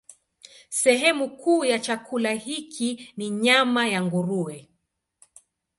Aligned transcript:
Sehemu 0.69 1.37
kuu 1.37 1.65
ya 1.65 1.79
chakula 1.79 2.31
hiki 2.31 3.13
ni 3.17 3.29
nyama 3.29 3.87
ya 3.87 4.01
nguruwe. 4.05 4.69